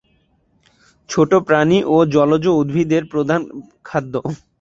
[1.09, 3.41] ছোট প্রাণী ও জলজ উদ্ভিদ এর প্রধান
[3.85, 4.13] খাদ্য।